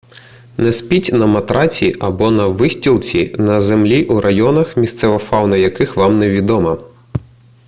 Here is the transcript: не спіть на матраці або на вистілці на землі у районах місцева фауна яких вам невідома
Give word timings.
не 0.57 0.73
спіть 0.73 1.09
на 1.13 1.25
матраці 1.27 1.95
або 1.99 2.31
на 2.31 2.47
вистілці 2.47 3.35
на 3.39 3.61
землі 3.61 4.03
у 4.05 4.21
районах 4.21 4.77
місцева 4.77 5.17
фауна 5.17 5.57
яких 5.57 5.95
вам 5.97 6.19
невідома 6.19 6.77